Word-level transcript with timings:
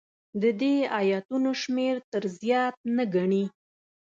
د 0.41 0.43
دې 0.61 0.75
ایتونو 0.99 1.49
شمېر 1.61 1.95
تر 2.11 2.23
زیات 2.39 2.75
نه 2.95 3.03
ګڼي. 3.13 3.45